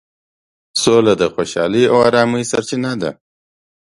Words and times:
سوله 0.81 1.13
د 1.21 1.23
خوشحالۍ 1.33 1.83
او 1.91 1.97
ارامۍ 2.09 2.43
سرچینه 2.51 2.91
ده. 3.01 3.11